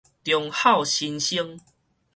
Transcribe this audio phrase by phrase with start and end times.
[0.23, 1.59] 忠孝新生